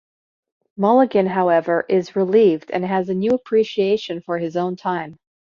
Mulligan, 0.77 1.27
however, 1.27 1.85
is 1.87 2.15
relieved 2.15 2.71
and 2.71 2.83
has 2.83 3.07
a 3.07 3.13
new 3.13 3.35
appreciation 3.35 4.19
for 4.21 4.39
his 4.39 4.57
own 4.57 4.75
time. 4.75 5.19